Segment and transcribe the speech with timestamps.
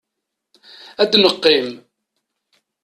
[1.01, 1.69] Ad neqqim.